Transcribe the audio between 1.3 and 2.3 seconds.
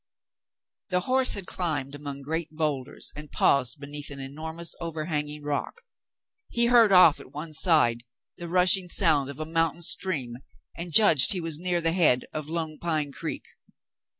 had climbed among